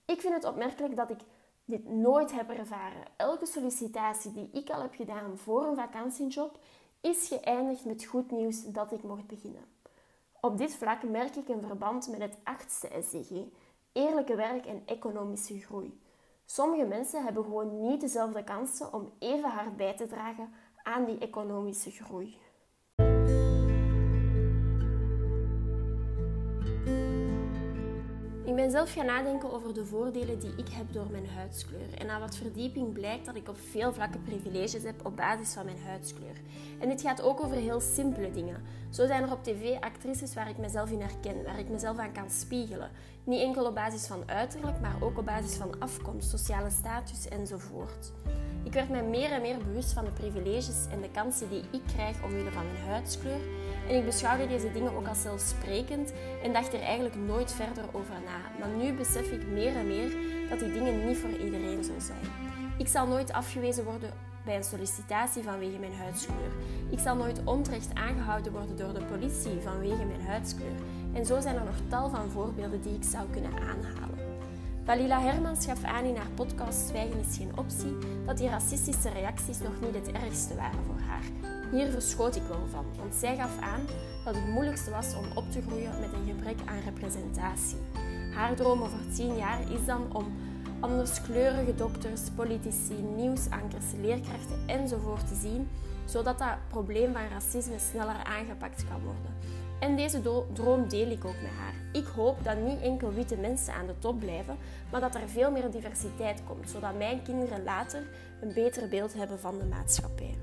Ik 0.05 0.21
vind 0.21 0.33
het 0.33 0.45
opmerkelijk 0.45 0.95
dat 0.95 1.09
ik 1.09 1.19
dit 1.65 1.89
nooit 1.89 2.31
heb 2.31 2.49
ervaren. 2.49 3.03
Elke 3.15 3.45
sollicitatie 3.45 4.33
die 4.33 4.49
ik 4.51 4.69
al 4.69 4.81
heb 4.81 4.93
gedaan 4.95 5.37
voor 5.37 5.65
een 5.65 5.75
vakantiejob 5.75 6.59
is 7.01 7.27
geëindigd 7.27 7.85
met 7.85 8.05
goed 8.05 8.31
nieuws 8.31 8.63
dat 8.63 8.91
ik 8.91 9.03
mocht 9.03 9.27
beginnen. 9.27 9.74
Op 10.45 10.57
dit 10.57 10.75
vlak 10.75 11.03
merk 11.03 11.35
ik 11.35 11.47
een 11.47 11.61
verband 11.67 12.07
met 12.07 12.21
het 12.21 12.37
achtste 12.43 12.89
SDG, 13.01 13.31
eerlijke 13.91 14.35
werk 14.35 14.65
en 14.65 14.81
economische 14.85 15.59
groei. 15.59 15.99
Sommige 16.45 16.85
mensen 16.85 17.23
hebben 17.23 17.43
gewoon 17.43 17.81
niet 17.81 18.01
dezelfde 18.01 18.43
kansen 18.43 18.93
om 18.93 19.11
even 19.19 19.49
hard 19.49 19.77
bij 19.77 19.95
te 19.95 20.07
dragen 20.07 20.53
aan 20.83 21.05
die 21.05 21.17
economische 21.17 21.91
groei. 21.91 22.37
Ik 28.55 28.61
ben 28.61 28.71
zelf 28.71 28.93
gaan 28.93 29.05
nadenken 29.05 29.53
over 29.53 29.73
de 29.73 29.85
voordelen 29.85 30.39
die 30.39 30.53
ik 30.57 30.67
heb 30.69 30.93
door 30.93 31.07
mijn 31.11 31.27
huidskleur. 31.27 31.93
En 31.97 32.05
na 32.05 32.19
wat 32.19 32.35
verdieping 32.35 32.93
blijkt 32.93 33.25
dat 33.25 33.35
ik 33.35 33.49
op 33.49 33.57
veel 33.59 33.93
vlakken 33.93 34.23
privileges 34.23 34.83
heb 34.83 35.05
op 35.05 35.15
basis 35.15 35.53
van 35.53 35.65
mijn 35.65 35.79
huidskleur. 35.85 36.35
En 36.79 36.89
dit 36.89 37.01
gaat 37.01 37.21
ook 37.21 37.43
over 37.43 37.57
heel 37.57 37.79
simpele 37.79 38.31
dingen. 38.31 38.63
Zo 38.89 39.05
zijn 39.05 39.23
er 39.23 39.31
op 39.31 39.43
tv 39.43 39.79
actrices 39.79 40.33
waar 40.33 40.49
ik 40.49 40.57
mezelf 40.57 40.91
in 40.91 41.01
herken, 41.01 41.43
waar 41.43 41.59
ik 41.59 41.69
mezelf 41.69 41.97
aan 41.97 42.11
kan 42.11 42.29
spiegelen. 42.29 42.91
Niet 43.23 43.41
enkel 43.41 43.65
op 43.65 43.75
basis 43.75 44.07
van 44.07 44.23
uiterlijk, 44.25 44.81
maar 44.81 44.95
ook 45.01 45.17
op 45.17 45.25
basis 45.25 45.55
van 45.55 45.79
afkomst, 45.79 46.29
sociale 46.29 46.69
status 46.69 47.27
enzovoort. 47.27 48.11
Ik 48.63 48.73
werd 48.73 48.89
mij 48.89 49.03
meer 49.03 49.31
en 49.31 49.41
meer 49.41 49.57
bewust 49.57 49.93
van 49.93 50.05
de 50.05 50.11
privileges 50.11 50.85
en 50.91 51.01
de 51.01 51.11
kansen 51.11 51.49
die 51.49 51.63
ik 51.71 51.81
krijg 51.87 52.23
omwille 52.23 52.51
van 52.51 52.65
mijn 52.65 52.85
huidskleur 52.85 53.39
en 53.89 53.95
ik 53.95 54.05
beschouwde 54.05 54.47
deze 54.47 54.71
dingen 54.71 54.95
ook 54.95 55.07
als 55.07 55.21
zelfsprekend 55.21 56.13
en 56.43 56.53
dacht 56.53 56.73
er 56.73 56.81
eigenlijk 56.81 57.15
nooit 57.15 57.51
verder 57.51 57.83
over 57.91 58.13
na. 58.25 58.59
Maar 58.59 58.75
nu 58.77 58.93
besef 58.93 59.31
ik 59.31 59.47
meer 59.47 59.75
en 59.75 59.87
meer 59.87 60.15
dat 60.49 60.59
die 60.59 60.71
dingen 60.71 61.07
niet 61.07 61.17
voor 61.17 61.29
iedereen 61.29 61.83
zo 61.83 61.93
zijn. 61.97 62.53
Ik 62.77 62.87
zal 62.87 63.07
nooit 63.07 63.33
afgewezen 63.33 63.83
worden 63.83 64.13
bij 64.45 64.55
een 64.55 64.63
sollicitatie 64.63 65.43
vanwege 65.43 65.79
mijn 65.79 65.93
huidskleur. 65.93 66.51
Ik 66.89 66.99
zal 66.99 67.15
nooit 67.15 67.41
onterecht 67.43 67.93
aangehouden 67.93 68.51
worden 68.51 68.77
door 68.77 68.93
de 68.93 69.03
politie 69.03 69.61
vanwege 69.61 70.05
mijn 70.05 70.21
huidskleur. 70.21 70.75
En 71.13 71.25
zo 71.25 71.39
zijn 71.39 71.55
er 71.55 71.63
nog 71.63 71.79
tal 71.89 72.09
van 72.09 72.29
voorbeelden 72.29 72.81
die 72.81 72.95
ik 72.95 73.03
zou 73.03 73.29
kunnen 73.29 73.51
aanhalen. 73.51 74.15
Valila 74.83 75.21
Hermans 75.21 75.65
gaf 75.65 75.83
aan 75.83 76.03
in 76.03 76.15
haar 76.15 76.29
podcast 76.35 76.87
Zwijgen 76.87 77.19
is 77.19 77.37
geen 77.37 77.57
optie 77.57 77.97
dat 78.25 78.37
die 78.37 78.49
racistische 78.49 79.09
reacties 79.09 79.59
nog 79.59 79.81
niet 79.81 79.95
het 79.95 80.11
ergste 80.11 80.55
waren 80.55 80.83
voor 80.85 80.99
haar. 81.07 81.23
Hier 81.71 81.91
verschoot 81.91 82.35
ik 82.35 82.43
wel 82.47 82.67
van, 82.71 82.85
want 82.97 83.15
zij 83.15 83.35
gaf 83.35 83.59
aan 83.61 83.81
dat 84.25 84.35
het 84.35 84.47
moeilijkste 84.47 84.91
was 84.91 85.15
om 85.15 85.25
op 85.37 85.51
te 85.51 85.61
groeien 85.61 85.99
met 85.99 86.13
een 86.13 86.35
gebrek 86.35 86.57
aan 86.65 86.79
representatie. 86.85 87.77
Haar 88.33 88.55
droom 88.55 88.81
over 88.81 88.99
tien 89.13 89.35
jaar 89.35 89.71
is 89.71 89.85
dan 89.85 90.15
om 90.15 90.33
anderskleurige 90.79 91.75
dokters, 91.75 92.21
politici, 92.35 92.93
nieuwsankers, 93.15 93.85
leerkrachten 94.01 94.59
enzovoort 94.65 95.27
te 95.27 95.35
zien, 95.35 95.69
zodat 96.05 96.39
dat 96.39 96.57
probleem 96.67 97.13
van 97.13 97.27
racisme 97.27 97.79
sneller 97.79 98.23
aangepakt 98.23 98.85
kan 98.89 99.01
worden. 99.03 99.33
En 99.79 99.95
deze 99.95 100.21
droom 100.53 100.87
deel 100.89 101.11
ik 101.11 101.25
ook 101.25 101.41
met 101.41 101.51
haar. 101.51 101.73
Ik 101.93 102.05
hoop 102.05 102.43
dat 102.43 102.57
niet 102.57 102.81
enkel 102.81 103.13
witte 103.13 103.37
mensen 103.37 103.73
aan 103.73 103.87
de 103.87 103.99
top 103.99 104.19
blijven, 104.19 104.57
maar 104.91 105.01
dat 105.01 105.15
er 105.15 105.29
veel 105.29 105.51
meer 105.51 105.71
diversiteit 105.71 106.41
komt, 106.47 106.69
zodat 106.69 106.97
mijn 106.97 107.21
kinderen 107.21 107.63
later 107.63 108.03
een 108.41 108.53
beter 108.53 108.89
beeld 108.89 109.13
hebben 109.13 109.39
van 109.39 109.57
de 109.57 109.65
maatschappij. 109.65 110.37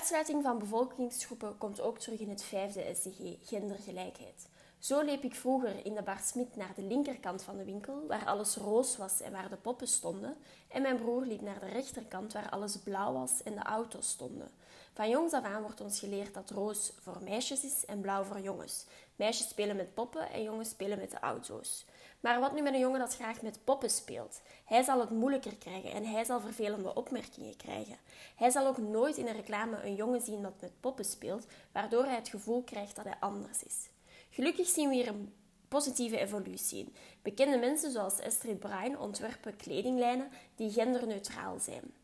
Uitsluiting 0.00 0.42
van 0.42 0.58
bevolkingsgroepen 0.58 1.58
komt 1.58 1.80
ook 1.80 1.98
terug 1.98 2.20
in 2.20 2.28
het 2.28 2.42
vijfde 2.42 2.94
SDG, 2.94 3.48
gendergelijkheid. 3.48 4.48
Zo 4.78 5.00
liep 5.00 5.22
ik 5.22 5.34
vroeger 5.34 5.86
in 5.86 5.94
de 5.94 6.02
Bar 6.02 6.18
Smit 6.18 6.56
naar 6.56 6.72
de 6.74 6.82
linkerkant 6.82 7.42
van 7.42 7.56
de 7.56 7.64
winkel, 7.64 8.06
waar 8.06 8.26
alles 8.26 8.56
roos 8.56 8.96
was 8.96 9.20
en 9.20 9.32
waar 9.32 9.48
de 9.48 9.56
poppen 9.56 9.88
stonden, 9.88 10.36
en 10.68 10.82
mijn 10.82 10.96
broer 10.96 11.24
liep 11.24 11.40
naar 11.40 11.58
de 11.58 11.68
rechterkant, 11.68 12.32
waar 12.32 12.50
alles 12.50 12.76
blauw 12.76 13.12
was 13.12 13.42
en 13.42 13.54
de 13.54 13.62
auto's 13.62 14.08
stonden. 14.08 14.50
Van 14.92 15.08
jongs 15.08 15.32
af 15.32 15.44
aan 15.44 15.62
wordt 15.62 15.80
ons 15.80 15.98
geleerd 15.98 16.34
dat 16.34 16.50
roos 16.50 16.92
voor 17.00 17.22
meisjes 17.22 17.64
is 17.64 17.84
en 17.84 18.00
blauw 18.00 18.24
voor 18.24 18.40
jongens. 18.40 18.86
Meisjes 19.16 19.48
spelen 19.48 19.76
met 19.76 19.94
poppen 19.94 20.30
en 20.30 20.42
jongens 20.42 20.68
spelen 20.68 20.98
met 20.98 21.10
de 21.10 21.20
auto's. 21.20 21.84
Maar 22.20 22.40
wat 22.40 22.52
nu 22.52 22.62
met 22.62 22.74
een 22.74 22.80
jongen 22.80 23.00
dat 23.00 23.14
graag 23.14 23.42
met 23.42 23.64
poppen 23.64 23.90
speelt? 23.90 24.42
Hij 24.64 24.82
zal 24.82 25.00
het 25.00 25.10
moeilijker 25.10 25.56
krijgen 25.56 25.92
en 25.92 26.04
hij 26.04 26.24
zal 26.24 26.40
vervelende 26.40 26.94
opmerkingen 26.94 27.56
krijgen. 27.56 27.96
Hij 28.36 28.50
zal 28.50 28.66
ook 28.66 28.78
nooit 28.78 29.16
in 29.16 29.26
een 29.26 29.36
reclame 29.36 29.82
een 29.82 29.94
jongen 29.94 30.20
zien 30.20 30.42
dat 30.42 30.60
met 30.60 30.80
poppen 30.80 31.04
speelt, 31.04 31.46
waardoor 31.72 32.04
hij 32.04 32.14
het 32.14 32.28
gevoel 32.28 32.62
krijgt 32.62 32.96
dat 32.96 33.04
hij 33.04 33.16
anders 33.20 33.62
is. 33.62 33.88
Gelukkig 34.30 34.68
zien 34.68 34.88
we 34.88 34.94
hier 34.94 35.08
een 35.08 35.34
positieve 35.68 36.18
evolutie 36.18 36.78
in. 36.78 36.94
Bekende 37.22 37.58
mensen 37.58 37.90
zoals 37.90 38.20
Astrid 38.20 38.58
Bryan 38.58 38.98
ontwerpen 38.98 39.56
kledinglijnen 39.56 40.30
die 40.56 40.70
genderneutraal 40.70 41.58
zijn. 41.58 41.94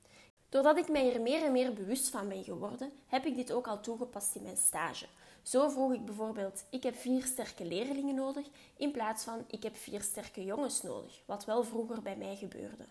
Doordat 0.48 0.76
ik 0.78 0.88
mij 0.88 1.02
hier 1.02 1.20
meer 1.20 1.44
en 1.44 1.52
meer 1.52 1.72
bewust 1.72 2.08
van 2.08 2.28
ben 2.28 2.44
geworden, 2.44 2.92
heb 3.06 3.24
ik 3.24 3.34
dit 3.34 3.52
ook 3.52 3.66
al 3.66 3.80
toegepast 3.80 4.34
in 4.34 4.42
mijn 4.42 4.56
stage. 4.56 5.06
Zo 5.46 5.68
vroeg 5.68 5.92
ik 5.92 6.04
bijvoorbeeld: 6.04 6.64
ik 6.70 6.82
heb 6.82 6.96
vier 6.96 7.24
sterke 7.24 7.64
leerlingen 7.64 8.14
nodig, 8.14 8.46
in 8.76 8.90
plaats 8.90 9.24
van 9.24 9.44
ik 9.46 9.62
heb 9.62 9.76
vier 9.76 10.00
sterke 10.00 10.44
jongens 10.44 10.82
nodig, 10.82 11.22
wat 11.26 11.44
wel 11.44 11.64
vroeger 11.64 12.02
bij 12.02 12.16
mij 12.16 12.36
gebeurde. 12.36 12.84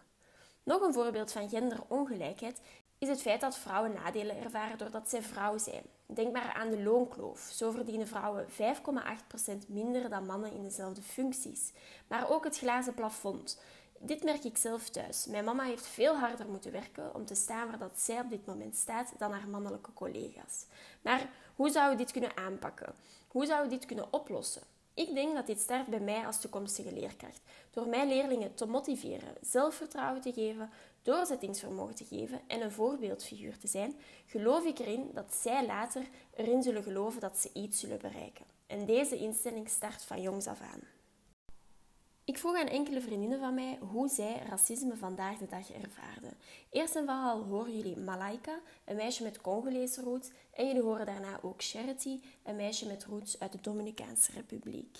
Nog 0.63 0.81
een 0.81 0.93
voorbeeld 0.93 1.31
van 1.31 1.49
genderongelijkheid 1.49 2.61
is 2.97 3.07
het 3.07 3.21
feit 3.21 3.41
dat 3.41 3.57
vrouwen 3.57 3.93
nadelen 3.93 4.43
ervaren 4.43 4.77
doordat 4.77 5.09
zij 5.09 5.21
vrouw 5.21 5.57
zijn. 5.57 5.83
Denk 6.05 6.33
maar 6.33 6.53
aan 6.53 6.69
de 6.69 6.83
loonkloof. 6.83 7.39
Zo 7.39 7.71
verdienen 7.71 8.07
vrouwen 8.07 8.47
5,8% 8.49 9.67
minder 9.67 10.09
dan 10.09 10.25
mannen 10.25 10.53
in 10.53 10.63
dezelfde 10.63 11.01
functies. 11.01 11.73
Maar 12.07 12.29
ook 12.29 12.43
het 12.43 12.57
glazen 12.57 12.93
plafond. 12.93 13.61
Dit 13.99 14.23
merk 14.23 14.43
ik 14.43 14.57
zelf 14.57 14.89
thuis. 14.89 15.25
Mijn 15.25 15.45
mama 15.45 15.63
heeft 15.63 15.87
veel 15.87 16.15
harder 16.15 16.47
moeten 16.47 16.71
werken 16.71 17.15
om 17.15 17.25
te 17.25 17.35
staan 17.35 17.67
waar 17.67 17.79
dat 17.79 17.99
zij 17.99 18.19
op 18.19 18.29
dit 18.29 18.45
moment 18.45 18.75
staat 18.75 19.13
dan 19.17 19.31
haar 19.31 19.47
mannelijke 19.47 19.93
collega's. 19.93 20.65
Maar 21.01 21.29
hoe 21.55 21.69
zou 21.69 21.91
we 21.91 21.97
dit 21.97 22.11
kunnen 22.11 22.37
aanpakken? 22.37 22.95
Hoe 23.27 23.45
zou 23.45 23.63
we 23.63 23.69
dit 23.69 23.85
kunnen 23.85 24.13
oplossen? 24.13 24.61
Ik 24.93 25.13
denk 25.13 25.35
dat 25.35 25.47
dit 25.47 25.59
start 25.59 25.87
bij 25.87 25.99
mij 25.99 26.25
als 26.25 26.41
toekomstige 26.41 26.93
leerkracht. 26.93 27.41
Door 27.71 27.87
mijn 27.87 28.07
leerlingen 28.07 28.55
te 28.55 28.65
motiveren, 28.65 29.33
zelfvertrouwen 29.41 30.21
te 30.21 30.33
geven, 30.33 30.69
doorzettingsvermogen 31.01 31.95
te 31.95 32.05
geven 32.05 32.41
en 32.47 32.61
een 32.61 32.71
voorbeeldfiguur 32.71 33.57
te 33.57 33.67
zijn, 33.67 33.95
geloof 34.25 34.65
ik 34.65 34.79
erin 34.79 35.09
dat 35.13 35.33
zij 35.33 35.65
later 35.65 36.03
erin 36.35 36.63
zullen 36.63 36.83
geloven 36.83 37.21
dat 37.21 37.37
ze 37.37 37.49
iets 37.53 37.79
zullen 37.79 37.99
bereiken. 37.99 38.45
En 38.67 38.85
deze 38.85 39.17
instelling 39.17 39.69
start 39.69 40.03
van 40.03 40.21
jongs 40.21 40.47
af 40.47 40.61
aan. 40.61 40.81
Ik 42.25 42.37
vroeg 42.37 42.55
aan 42.59 42.67
enkele 42.67 43.01
vriendinnen 43.01 43.39
van 43.39 43.53
mij 43.53 43.77
hoe 43.91 44.07
zij 44.07 44.41
racisme 44.49 44.95
vandaag 44.95 45.37
de 45.37 45.47
dag 45.49 45.71
ervaarden. 45.71 46.37
Eerst 46.69 46.95
en 46.95 47.05
vooral 47.05 47.43
horen 47.43 47.77
jullie 47.77 47.97
Malaika, 47.97 48.59
een 48.85 48.95
meisje 48.95 49.23
met 49.23 49.41
Congolese 49.41 50.01
roots, 50.01 50.31
en 50.53 50.67
jullie 50.67 50.81
horen 50.81 51.05
daarna 51.05 51.39
ook 51.41 51.55
Charity, 51.57 52.19
een 52.43 52.55
meisje 52.55 52.87
met 52.87 53.05
roots 53.09 53.39
uit 53.39 53.51
de 53.51 53.57
Dominicaanse 53.61 54.31
Republiek. 54.31 54.97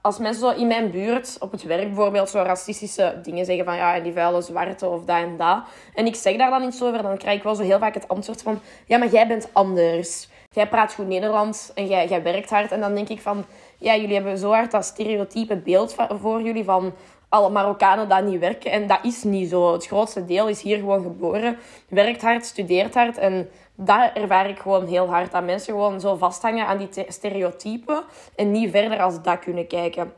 Als 0.00 0.18
mensen 0.18 0.40
zo 0.40 0.50
in 0.50 0.66
mijn 0.66 0.90
buurt, 0.90 1.36
op 1.40 1.52
het 1.52 1.62
werk 1.62 1.86
bijvoorbeeld, 1.86 2.28
zo 2.28 2.42
racistische 2.42 3.18
dingen 3.22 3.44
zeggen 3.44 3.64
van 3.64 3.76
ja, 3.76 4.00
die 4.00 4.12
vuile 4.12 4.42
zwarte 4.42 4.86
of 4.86 5.04
dat 5.04 5.16
en 5.16 5.36
dat. 5.36 5.64
En 5.94 6.06
ik 6.06 6.14
zeg 6.14 6.36
daar 6.36 6.50
dan 6.50 6.62
iets 6.62 6.82
over, 6.82 7.02
dan 7.02 7.18
krijg 7.18 7.36
ik 7.36 7.42
wel 7.42 7.54
zo 7.54 7.62
heel 7.62 7.78
vaak 7.78 7.94
het 7.94 8.08
antwoord 8.08 8.42
van 8.42 8.60
ja, 8.86 8.98
maar 8.98 9.08
jij 9.08 9.26
bent 9.26 9.48
anders. 9.52 10.28
Jij 10.58 10.68
praat 10.68 10.94
goed 10.94 11.06
Nederlands 11.06 11.70
en 11.74 11.86
jij, 11.86 12.08
jij 12.08 12.22
werkt 12.22 12.50
hard. 12.50 12.72
En 12.72 12.80
dan 12.80 12.94
denk 12.94 13.08
ik 13.08 13.20
van 13.20 13.44
ja, 13.76 13.96
jullie 13.96 14.14
hebben 14.14 14.38
zo 14.38 14.50
hard 14.50 14.70
dat 14.70 14.84
stereotype 14.84 15.56
beeld 15.56 15.96
voor 16.20 16.42
jullie 16.42 16.64
van 16.64 16.92
alle 17.28 17.50
Marokkanen 17.50 18.08
dat 18.08 18.24
niet 18.24 18.40
werken. 18.40 18.70
En 18.70 18.86
dat 18.86 18.98
is 19.02 19.22
niet 19.22 19.48
zo. 19.48 19.72
Het 19.72 19.86
grootste 19.86 20.24
deel 20.24 20.48
is 20.48 20.62
hier 20.62 20.78
gewoon 20.78 21.02
geboren, 21.02 21.56
werkt 21.88 22.22
hard, 22.22 22.44
studeert 22.44 22.94
hard. 22.94 23.18
En 23.18 23.48
dat 23.74 24.10
ervaar 24.14 24.48
ik 24.48 24.58
gewoon 24.58 24.86
heel 24.86 25.08
hard. 25.08 25.32
Dat 25.32 25.44
mensen 25.44 25.72
gewoon 25.72 26.00
zo 26.00 26.16
vasthangen 26.16 26.66
aan 26.66 26.78
die 26.78 27.04
stereotypen 27.08 28.02
en 28.36 28.50
niet 28.50 28.70
verder 28.70 29.00
als 29.00 29.22
dat 29.22 29.38
kunnen 29.38 29.66
kijken. 29.66 30.12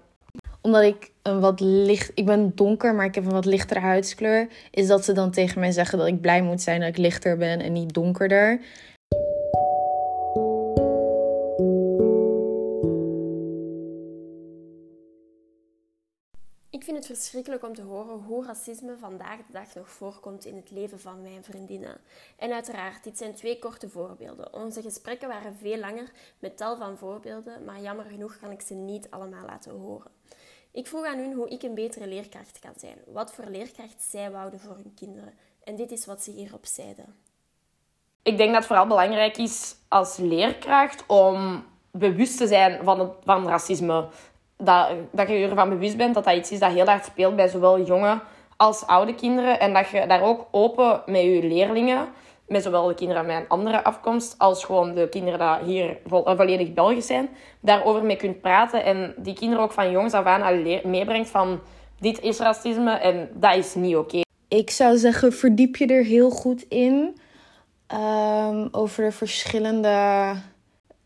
Omdat 0.60 0.82
ik 0.82 1.10
een 1.22 1.40
wat 1.40 1.60
licht... 1.60 2.12
Ik 2.14 2.26
ben 2.26 2.52
donker, 2.54 2.94
maar 2.94 3.06
ik 3.06 3.14
heb 3.14 3.24
een 3.24 3.32
wat 3.32 3.44
lichtere 3.44 3.80
huidskleur. 3.80 4.48
Is 4.70 4.86
dat 4.86 5.04
ze 5.04 5.12
dan 5.12 5.30
tegen 5.30 5.60
mij 5.60 5.70
zeggen 5.70 5.98
dat 5.98 6.06
ik 6.06 6.20
blij 6.20 6.42
moet 6.42 6.62
zijn 6.62 6.80
dat 6.80 6.88
ik 6.88 6.96
lichter 6.96 7.36
ben 7.36 7.60
en 7.60 7.72
niet 7.72 7.94
donkerder. 7.94 8.60
Ik 16.80 16.86
vind 16.86 16.98
het 16.98 17.18
verschrikkelijk 17.18 17.64
om 17.64 17.74
te 17.74 17.82
horen 17.82 18.22
hoe 18.26 18.44
racisme 18.44 18.96
vandaag 18.98 19.36
de 19.36 19.52
dag 19.52 19.74
nog 19.74 19.90
voorkomt 19.90 20.44
in 20.44 20.56
het 20.56 20.70
leven 20.70 21.00
van 21.00 21.22
mijn 21.22 21.44
vriendinnen. 21.44 22.00
En 22.36 22.52
uiteraard, 22.52 23.04
dit 23.04 23.18
zijn 23.18 23.34
twee 23.34 23.58
korte 23.58 23.88
voorbeelden. 23.88 24.54
Onze 24.54 24.82
gesprekken 24.82 25.28
waren 25.28 25.56
veel 25.56 25.78
langer 25.78 26.10
met 26.38 26.56
tal 26.56 26.76
van 26.76 26.96
voorbeelden, 26.96 27.64
maar 27.64 27.80
jammer 27.80 28.04
genoeg 28.04 28.38
kan 28.40 28.50
ik 28.50 28.60
ze 28.60 28.74
niet 28.74 29.10
allemaal 29.10 29.46
laten 29.46 29.72
horen. 29.72 30.10
Ik 30.70 30.86
vroeg 30.86 31.06
aan 31.06 31.18
hun 31.18 31.32
hoe 31.32 31.48
ik 31.48 31.62
een 31.62 31.74
betere 31.74 32.06
leerkracht 32.06 32.58
kan 32.58 32.74
zijn, 32.76 32.98
wat 33.06 33.32
voor 33.32 33.44
leerkracht 33.44 34.02
zij 34.02 34.30
wouden 34.30 34.60
voor 34.60 34.74
hun 34.74 34.94
kinderen. 34.94 35.34
En 35.64 35.76
dit 35.76 35.90
is 35.90 36.06
wat 36.06 36.22
ze 36.22 36.30
hierop 36.30 36.66
zeiden. 36.66 37.16
Ik 38.22 38.36
denk 38.36 38.48
dat 38.48 38.58
het 38.58 38.66
vooral 38.66 38.86
belangrijk 38.86 39.36
is 39.36 39.76
als 39.88 40.16
leerkracht 40.16 41.06
om 41.06 41.64
bewust 41.90 42.36
te 42.36 42.46
zijn 42.46 42.84
van, 42.84 43.00
het, 43.00 43.12
van 43.24 43.48
racisme 43.48 44.08
dat, 44.60 44.88
dat 45.12 45.28
je 45.28 45.48
ervan 45.48 45.68
bewust 45.68 45.96
bent 45.96 46.14
dat 46.14 46.24
dat 46.24 46.36
iets 46.36 46.50
is 46.50 46.58
dat 46.58 46.72
heel 46.72 46.86
hard 46.86 47.04
speelt 47.04 47.36
bij 47.36 47.48
zowel 47.48 47.82
jonge 47.82 48.20
als 48.56 48.86
oude 48.86 49.14
kinderen. 49.14 49.60
En 49.60 49.72
dat 49.72 49.88
je 49.88 50.06
daar 50.06 50.22
ook 50.22 50.46
open 50.50 51.02
met 51.06 51.22
je 51.22 51.42
leerlingen, 51.42 52.08
met 52.46 52.62
zowel 52.62 52.86
de 52.86 52.94
kinderen 52.94 53.26
met 53.26 53.36
een 53.36 53.48
andere 53.48 53.84
afkomst 53.84 54.34
als 54.38 54.64
gewoon 54.64 54.94
de 54.94 55.08
kinderen 55.08 55.64
die 55.64 55.74
hier 55.74 55.88
eh, 55.90 56.36
volledig 56.36 56.72
Belgisch 56.72 57.06
zijn, 57.06 57.28
daarover 57.60 58.04
mee 58.04 58.16
kunt 58.16 58.40
praten. 58.40 58.84
En 58.84 59.14
die 59.16 59.34
kinderen 59.34 59.64
ook 59.64 59.72
van 59.72 59.90
jongs 59.90 60.12
af 60.12 60.24
aan 60.24 60.62
meebrengt 60.84 61.30
van 61.30 61.60
dit 61.98 62.20
is 62.20 62.38
racisme 62.38 62.92
en 62.92 63.28
dat 63.34 63.56
is 63.56 63.74
niet 63.74 63.96
oké. 63.96 64.20
Ik 64.48 64.70
zou 64.70 64.96
zeggen, 64.96 65.32
verdiep 65.32 65.76
je 65.76 65.86
er 65.86 66.04
heel 66.04 66.30
goed 66.30 66.62
in. 66.68 67.18
Um, 67.94 68.68
over 68.70 69.04
de 69.04 69.12
verschillende 69.12 70.32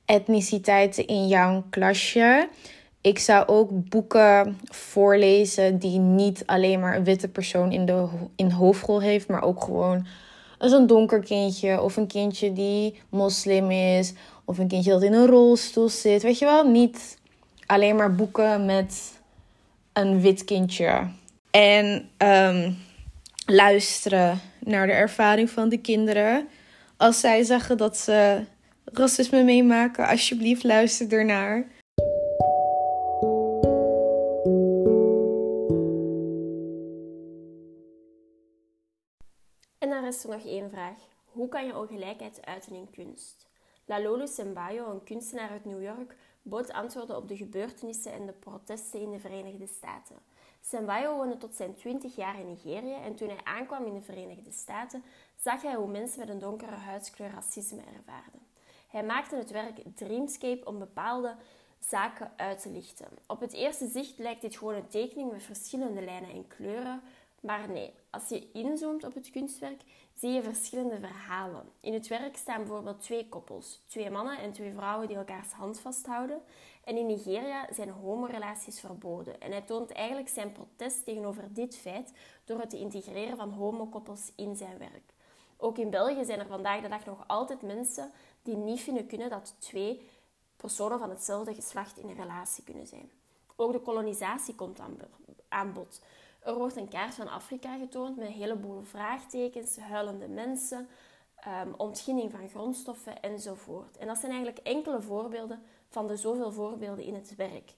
etniciteiten 0.04 1.06
in 1.06 1.26
jouw 1.26 1.64
klasje. 1.70 2.48
Ik 3.04 3.18
zou 3.18 3.46
ook 3.46 3.88
boeken 3.88 4.58
voorlezen 4.64 5.78
die 5.78 5.98
niet 5.98 6.42
alleen 6.46 6.80
maar 6.80 6.96
een 6.96 7.04
witte 7.04 7.28
persoon 7.28 7.72
in 7.72 7.86
de 7.86 8.08
in 8.36 8.50
hoofdrol 8.50 9.00
heeft, 9.00 9.28
maar 9.28 9.42
ook 9.42 9.62
gewoon 9.62 10.06
een 10.58 10.86
donker 10.86 11.20
kindje 11.20 11.82
of 11.82 11.96
een 11.96 12.06
kindje 12.06 12.52
die 12.52 13.00
moslim 13.08 13.70
is 13.70 14.12
of 14.44 14.58
een 14.58 14.68
kindje 14.68 14.90
dat 14.90 15.02
in 15.02 15.12
een 15.12 15.26
rolstoel 15.26 15.88
zit. 15.88 16.22
Weet 16.22 16.38
je 16.38 16.44
wel, 16.44 16.68
niet 16.68 17.18
alleen 17.66 17.96
maar 17.96 18.14
boeken 18.14 18.64
met 18.64 19.20
een 19.92 20.20
wit 20.20 20.44
kindje. 20.44 21.08
En 21.50 22.08
um, 22.18 22.76
luisteren 23.46 24.40
naar 24.58 24.86
de 24.86 24.92
ervaring 24.92 25.50
van 25.50 25.68
de 25.68 25.78
kinderen. 25.78 26.48
Als 26.96 27.20
zij 27.20 27.42
zeggen 27.42 27.76
dat 27.76 27.96
ze 27.96 28.44
racisme 28.84 29.42
meemaken, 29.42 30.06
alsjeblieft 30.06 30.64
luister 30.64 31.12
ernaar. 31.12 31.66
Is 40.06 40.24
er 40.24 40.30
nog 40.30 40.44
één 40.44 40.70
vraag. 40.70 40.98
Hoe 41.24 41.48
kan 41.48 41.66
je 41.66 41.78
ongelijkheid 41.78 42.46
uiten 42.46 42.74
in 42.74 42.90
kunst? 42.90 43.48
Lalolu 43.84 44.26
Sembayo, 44.26 44.90
een 44.90 45.04
kunstenaar 45.04 45.50
uit 45.50 45.64
New 45.64 45.82
York, 45.82 46.16
bood 46.42 46.72
antwoorden 46.72 47.16
op 47.16 47.28
de 47.28 47.36
gebeurtenissen 47.36 48.12
en 48.12 48.26
de 48.26 48.32
protesten 48.32 49.00
in 49.00 49.10
de 49.10 49.20
Verenigde 49.20 49.66
Staten. 49.66 50.16
Sembayo 50.60 51.16
woonde 51.16 51.36
tot 51.36 51.54
zijn 51.54 51.74
20 51.74 52.16
jaar 52.16 52.40
in 52.40 52.46
Nigeria 52.46 53.00
en 53.00 53.14
toen 53.14 53.28
hij 53.28 53.44
aankwam 53.44 53.86
in 53.86 53.94
de 53.94 54.00
Verenigde 54.00 54.52
Staten, 54.52 55.04
zag 55.40 55.62
hij 55.62 55.74
hoe 55.74 55.90
mensen 55.90 56.18
met 56.18 56.28
een 56.28 56.38
donkere 56.38 56.74
huidskleur 56.74 57.30
racisme 57.30 57.82
ervaarden. 57.96 58.40
Hij 58.88 59.04
maakte 59.04 59.36
het 59.36 59.50
werk 59.50 59.80
Dreamscape 59.94 60.64
om 60.64 60.78
bepaalde 60.78 61.36
zaken 61.78 62.32
uit 62.36 62.62
te 62.62 62.70
lichten. 62.70 63.08
Op 63.26 63.40
het 63.40 63.52
eerste 63.52 63.86
zicht 63.86 64.18
lijkt 64.18 64.40
dit 64.40 64.56
gewoon 64.56 64.74
een 64.74 64.88
tekening 64.88 65.32
met 65.32 65.42
verschillende 65.42 66.02
lijnen 66.02 66.30
en 66.30 66.46
kleuren, 66.46 67.02
maar 67.44 67.68
nee, 67.68 67.94
als 68.10 68.28
je 68.28 68.50
inzoomt 68.52 69.04
op 69.04 69.14
het 69.14 69.30
kunstwerk, 69.30 69.82
zie 70.14 70.30
je 70.30 70.42
verschillende 70.42 70.98
verhalen. 70.98 71.68
In 71.80 71.92
het 71.92 72.08
werk 72.08 72.36
staan 72.36 72.56
bijvoorbeeld 72.56 73.00
twee 73.00 73.28
koppels, 73.28 73.82
twee 73.86 74.10
mannen 74.10 74.38
en 74.38 74.52
twee 74.52 74.72
vrouwen 74.72 75.08
die 75.08 75.16
elkaars 75.16 75.52
hand 75.52 75.80
vasthouden. 75.80 76.42
En 76.84 76.96
in 76.96 77.06
Nigeria 77.06 77.66
zijn 77.72 77.90
homorelaties 77.90 78.80
verboden. 78.80 79.40
En 79.40 79.50
hij 79.50 79.60
toont 79.62 79.92
eigenlijk 79.92 80.28
zijn 80.28 80.52
protest 80.52 81.04
tegenover 81.04 81.52
dit 81.52 81.76
feit 81.76 82.12
door 82.44 82.60
het 82.60 82.70
te 82.70 82.78
integreren 82.78 83.36
van 83.36 83.50
homokoppels 83.50 84.32
in 84.36 84.56
zijn 84.56 84.78
werk. 84.78 85.12
Ook 85.56 85.78
in 85.78 85.90
België 85.90 86.24
zijn 86.24 86.38
er 86.38 86.46
vandaag 86.46 86.82
de 86.82 86.88
dag 86.88 87.04
nog 87.04 87.24
altijd 87.26 87.62
mensen 87.62 88.10
die 88.42 88.56
niet 88.56 88.80
vinden 88.80 89.06
kunnen 89.06 89.30
dat 89.30 89.54
twee 89.58 90.08
personen 90.56 90.98
van 90.98 91.10
hetzelfde 91.10 91.54
geslacht 91.54 91.98
in 91.98 92.08
een 92.08 92.16
relatie 92.16 92.64
kunnen 92.64 92.86
zijn. 92.86 93.10
Ook 93.56 93.72
de 93.72 93.80
kolonisatie 93.80 94.54
komt 94.54 94.80
aan 95.48 95.72
bod. 95.72 96.00
Er 96.44 96.54
wordt 96.54 96.76
een 96.76 96.88
kaart 96.88 97.14
van 97.14 97.28
Afrika 97.28 97.76
getoond 97.76 98.16
met 98.16 98.26
een 98.26 98.32
heleboel 98.32 98.82
vraagtekens, 98.82 99.76
huilende 99.78 100.28
mensen, 100.28 100.88
um, 101.64 101.74
ontginning 101.76 102.30
van 102.30 102.48
grondstoffen 102.48 103.22
enzovoort. 103.22 103.96
En 103.96 104.06
dat 104.06 104.18
zijn 104.18 104.32
eigenlijk 104.32 104.66
enkele 104.66 105.02
voorbeelden 105.02 105.62
van 105.88 106.06
de 106.06 106.16
zoveel 106.16 106.52
voorbeelden 106.52 107.04
in 107.04 107.14
het 107.14 107.34
werk. 107.36 107.74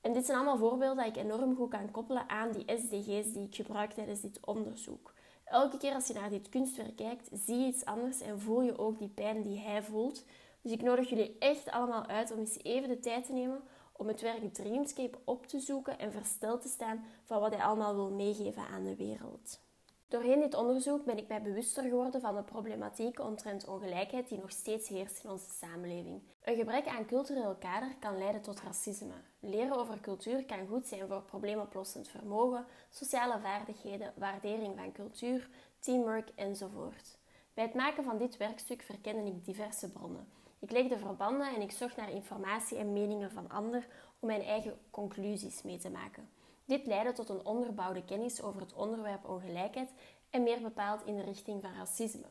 En 0.00 0.12
dit 0.12 0.24
zijn 0.24 0.36
allemaal 0.36 0.56
voorbeelden 0.56 1.04
die 1.04 1.12
ik 1.12 1.24
enorm 1.24 1.56
goed 1.56 1.70
kan 1.70 1.90
koppelen 1.90 2.28
aan 2.28 2.52
die 2.52 2.78
SDG's 2.78 3.32
die 3.32 3.46
ik 3.46 3.54
gebruik 3.54 3.92
tijdens 3.92 4.20
dit 4.20 4.46
onderzoek. 4.46 5.12
Elke 5.44 5.76
keer 5.76 5.94
als 5.94 6.06
je 6.06 6.14
naar 6.14 6.30
dit 6.30 6.48
kunstwerk 6.48 6.96
kijkt, 6.96 7.28
zie 7.32 7.58
je 7.58 7.66
iets 7.66 7.84
anders 7.84 8.20
en 8.20 8.40
voel 8.40 8.62
je 8.62 8.78
ook 8.78 8.98
die 8.98 9.08
pijn 9.08 9.42
die 9.42 9.58
hij 9.58 9.82
voelt. 9.82 10.24
Dus 10.60 10.72
ik 10.72 10.82
nodig 10.82 11.08
jullie 11.08 11.36
echt 11.38 11.70
allemaal 11.70 12.06
uit 12.06 12.32
om 12.32 12.38
eens 12.38 12.58
even 12.62 12.88
de 12.88 13.00
tijd 13.00 13.26
te 13.26 13.32
nemen 13.32 13.62
om 13.96 14.08
het 14.08 14.20
werk 14.20 14.54
Dreamscape 14.54 15.18
op 15.24 15.46
te 15.46 15.60
zoeken 15.60 15.98
en 15.98 16.12
versteld 16.12 16.62
te 16.62 16.68
staan 16.68 17.04
van 17.24 17.40
wat 17.40 17.54
hij 17.54 17.64
allemaal 17.64 17.94
wil 17.94 18.10
meegeven 18.10 18.66
aan 18.66 18.84
de 18.84 18.96
wereld. 18.96 19.62
Doorheen 20.08 20.40
dit 20.40 20.54
onderzoek 20.54 21.04
ben 21.04 21.18
ik 21.18 21.28
mij 21.28 21.42
bewuster 21.42 21.82
geworden 21.82 22.20
van 22.20 22.34
de 22.34 22.42
problematiek 22.42 23.20
omtrent 23.20 23.66
ongelijkheid 23.66 24.28
die 24.28 24.38
nog 24.38 24.50
steeds 24.50 24.88
heerst 24.88 25.24
in 25.24 25.30
onze 25.30 25.50
samenleving. 25.50 26.22
Een 26.42 26.56
gebrek 26.56 26.86
aan 26.86 27.06
cultureel 27.06 27.56
kader 27.58 27.96
kan 28.00 28.18
leiden 28.18 28.42
tot 28.42 28.60
racisme. 28.60 29.14
Leren 29.40 29.76
over 29.76 30.00
cultuur 30.00 30.44
kan 30.44 30.66
goed 30.66 30.86
zijn 30.86 31.08
voor 31.08 31.22
probleemoplossend 31.22 32.08
vermogen, 32.08 32.66
sociale 32.90 33.40
vaardigheden, 33.40 34.12
waardering 34.16 34.76
van 34.76 34.92
cultuur, 34.92 35.48
teamwork 35.78 36.28
enzovoort. 36.34 37.18
Bij 37.54 37.64
het 37.64 37.74
maken 37.74 38.04
van 38.04 38.18
dit 38.18 38.36
werkstuk 38.36 38.82
verkende 38.82 39.30
ik 39.30 39.44
diverse 39.44 39.90
bronnen. 39.90 40.26
Ik 40.64 40.70
legde 40.70 40.98
verbanden 40.98 41.54
en 41.54 41.60
ik 41.60 41.70
zocht 41.70 41.96
naar 41.96 42.10
informatie 42.10 42.78
en 42.78 42.92
meningen 42.92 43.30
van 43.30 43.50
anderen 43.50 43.84
om 44.18 44.28
mijn 44.28 44.42
eigen 44.42 44.78
conclusies 44.90 45.62
mee 45.62 45.78
te 45.78 45.90
maken. 45.90 46.28
Dit 46.64 46.86
leidde 46.86 47.12
tot 47.12 47.28
een 47.28 47.46
onderbouwde 47.46 48.04
kennis 48.04 48.42
over 48.42 48.60
het 48.60 48.72
onderwerp 48.72 49.28
ongelijkheid 49.28 49.90
en 50.30 50.42
meer 50.42 50.60
bepaald 50.60 51.04
in 51.04 51.16
de 51.16 51.22
richting 51.22 51.60
van 51.62 51.74
racisme. 51.74 52.26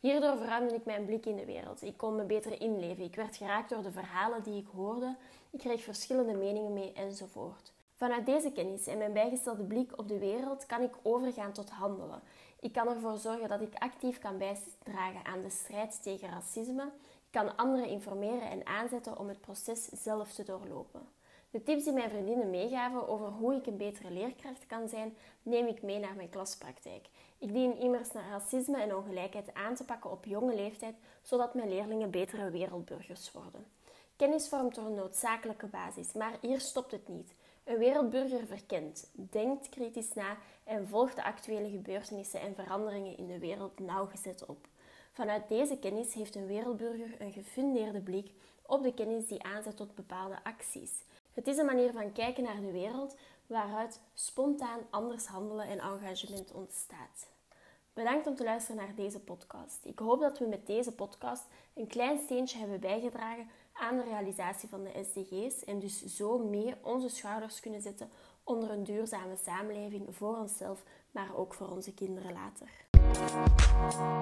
Hierdoor 0.00 0.36
verruimde 0.36 0.74
ik 0.74 0.84
mijn 0.84 1.04
blik 1.04 1.26
in 1.26 1.36
de 1.36 1.44
wereld. 1.44 1.82
Ik 1.82 1.96
kon 1.96 2.16
me 2.16 2.24
beter 2.24 2.60
inleven. 2.60 3.04
Ik 3.04 3.14
werd 3.14 3.36
geraakt 3.36 3.70
door 3.70 3.82
de 3.82 3.92
verhalen 3.92 4.42
die 4.42 4.60
ik 4.60 4.66
hoorde. 4.74 5.16
Ik 5.50 5.58
kreeg 5.58 5.82
verschillende 5.82 6.34
meningen 6.34 6.72
mee 6.72 6.92
enzovoort. 6.92 7.72
Vanuit 7.94 8.26
deze 8.26 8.52
kennis 8.52 8.86
en 8.86 8.98
mijn 8.98 9.12
bijgestelde 9.12 9.62
blik 9.62 9.98
op 9.98 10.08
de 10.08 10.18
wereld 10.18 10.66
kan 10.66 10.82
ik 10.82 10.94
overgaan 11.02 11.52
tot 11.52 11.70
handelen. 11.70 12.22
Ik 12.60 12.72
kan 12.72 12.88
ervoor 12.88 13.18
zorgen 13.18 13.48
dat 13.48 13.60
ik 13.60 13.74
actief 13.74 14.18
kan 14.18 14.38
bijdragen 14.38 15.24
aan 15.24 15.42
de 15.42 15.50
strijd 15.50 16.02
tegen 16.02 16.28
racisme. 16.28 16.90
Kan 17.32 17.56
anderen 17.56 17.88
informeren 17.88 18.50
en 18.50 18.66
aanzetten 18.66 19.18
om 19.18 19.28
het 19.28 19.40
proces 19.40 19.84
zelf 19.84 20.32
te 20.32 20.42
doorlopen. 20.42 21.08
De 21.50 21.62
tips 21.62 21.84
die 21.84 21.92
mijn 21.92 22.10
vriendinnen 22.10 22.50
meegaven 22.50 23.08
over 23.08 23.26
hoe 23.26 23.54
ik 23.54 23.66
een 23.66 23.76
betere 23.76 24.10
leerkracht 24.10 24.66
kan 24.66 24.88
zijn, 24.88 25.16
neem 25.42 25.66
ik 25.66 25.82
mee 25.82 25.98
naar 25.98 26.14
mijn 26.14 26.28
klaspraktijk. 26.28 27.08
Ik 27.38 27.52
dien 27.52 27.78
immers 27.78 28.12
naar 28.12 28.28
racisme 28.28 28.80
en 28.80 28.96
ongelijkheid 28.96 29.54
aan 29.54 29.74
te 29.74 29.84
pakken 29.84 30.10
op 30.10 30.24
jonge 30.24 30.54
leeftijd, 30.54 30.94
zodat 31.22 31.54
mijn 31.54 31.68
leerlingen 31.68 32.10
betere 32.10 32.50
wereldburgers 32.50 33.32
worden. 33.32 33.66
Kennis 34.16 34.48
vormt 34.48 34.74
door 34.74 34.84
een 34.84 34.94
noodzakelijke 34.94 35.66
basis, 35.66 36.12
maar 36.12 36.32
hier 36.40 36.60
stopt 36.60 36.90
het 36.90 37.08
niet. 37.08 37.34
Een 37.64 37.78
wereldburger 37.78 38.46
verkent, 38.46 39.10
denkt 39.12 39.68
kritisch 39.68 40.14
na 40.14 40.36
en 40.64 40.88
volgt 40.88 41.16
de 41.16 41.24
actuele 41.24 41.70
gebeurtenissen 41.70 42.40
en 42.40 42.54
veranderingen 42.54 43.16
in 43.16 43.26
de 43.26 43.38
wereld 43.38 43.78
nauwgezet 43.78 44.46
op. 44.46 44.66
Vanuit 45.12 45.48
deze 45.48 45.78
kennis 45.78 46.14
heeft 46.14 46.34
een 46.34 46.46
wereldburger 46.46 47.20
een 47.20 47.32
gefundeerde 47.32 48.00
blik 48.00 48.32
op 48.66 48.82
de 48.82 48.94
kennis 48.94 49.26
die 49.26 49.42
aanzet 49.42 49.76
tot 49.76 49.94
bepaalde 49.94 50.44
acties. 50.44 51.04
Het 51.32 51.46
is 51.46 51.56
een 51.56 51.66
manier 51.66 51.92
van 51.92 52.12
kijken 52.12 52.42
naar 52.42 52.60
de 52.60 52.70
wereld 52.70 53.16
waaruit 53.46 54.00
spontaan 54.14 54.80
anders 54.90 55.26
handelen 55.26 55.66
en 55.66 55.78
engagement 55.78 56.52
ontstaat. 56.52 57.28
Bedankt 57.92 58.26
om 58.26 58.34
te 58.34 58.44
luisteren 58.44 58.76
naar 58.76 58.94
deze 58.94 59.20
podcast. 59.20 59.78
Ik 59.82 59.98
hoop 59.98 60.20
dat 60.20 60.38
we 60.38 60.46
met 60.46 60.66
deze 60.66 60.94
podcast 60.94 61.44
een 61.74 61.86
klein 61.86 62.18
steentje 62.18 62.58
hebben 62.58 62.80
bijgedragen 62.80 63.48
aan 63.72 63.96
de 63.96 64.04
realisatie 64.04 64.68
van 64.68 64.84
de 64.84 65.04
SDG's 65.04 65.64
en 65.64 65.78
dus 65.78 66.04
zo 66.04 66.38
meer 66.38 66.76
onze 66.82 67.08
schouders 67.08 67.60
kunnen 67.60 67.82
zetten 67.82 68.10
onder 68.44 68.70
een 68.70 68.84
duurzame 68.84 69.36
samenleving 69.36 70.16
voor 70.16 70.36
onszelf, 70.36 70.82
maar 71.10 71.36
ook 71.36 71.54
voor 71.54 71.68
onze 71.68 71.94
kinderen 71.94 72.32
later. 72.32 73.61
Thank 73.82 73.96
you. 73.96 74.12